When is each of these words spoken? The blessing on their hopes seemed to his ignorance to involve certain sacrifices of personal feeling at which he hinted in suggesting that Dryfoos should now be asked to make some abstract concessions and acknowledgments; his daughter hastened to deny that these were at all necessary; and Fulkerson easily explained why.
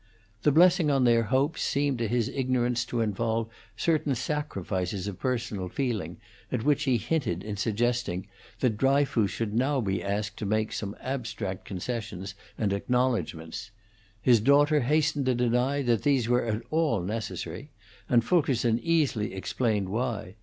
The 0.41 0.51
blessing 0.51 0.89
on 0.89 1.03
their 1.03 1.21
hopes 1.25 1.61
seemed 1.61 1.99
to 1.99 2.07
his 2.07 2.27
ignorance 2.27 2.85
to 2.85 3.01
involve 3.01 3.49
certain 3.77 4.15
sacrifices 4.15 5.07
of 5.07 5.19
personal 5.19 5.69
feeling 5.69 6.17
at 6.51 6.63
which 6.63 6.85
he 6.85 6.97
hinted 6.97 7.43
in 7.43 7.55
suggesting 7.55 8.25
that 8.61 8.77
Dryfoos 8.79 9.29
should 9.29 9.53
now 9.53 9.79
be 9.79 10.01
asked 10.01 10.37
to 10.37 10.47
make 10.47 10.73
some 10.73 10.95
abstract 11.01 11.65
concessions 11.65 12.33
and 12.57 12.73
acknowledgments; 12.73 13.69
his 14.19 14.39
daughter 14.41 14.79
hastened 14.79 15.27
to 15.27 15.35
deny 15.35 15.83
that 15.83 16.01
these 16.01 16.27
were 16.27 16.45
at 16.45 16.63
all 16.71 17.01
necessary; 17.03 17.69
and 18.09 18.25
Fulkerson 18.25 18.79
easily 18.79 19.35
explained 19.35 19.87
why. 19.89 20.33